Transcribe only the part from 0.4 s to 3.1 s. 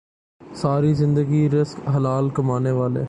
ساری زندگی رزق حلال کمانے والے